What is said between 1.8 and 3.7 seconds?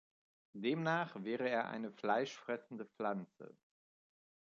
fleischfressende Pflanze.